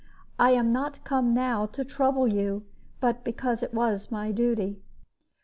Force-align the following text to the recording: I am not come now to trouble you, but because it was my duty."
I 0.39 0.53
am 0.53 0.71
not 0.71 1.03
come 1.03 1.31
now 1.31 1.67
to 1.67 1.85
trouble 1.85 2.27
you, 2.27 2.65
but 2.99 3.23
because 3.23 3.61
it 3.61 3.71
was 3.71 4.09
my 4.09 4.31
duty." 4.31 4.81